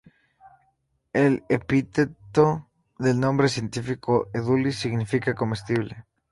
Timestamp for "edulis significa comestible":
4.33-6.07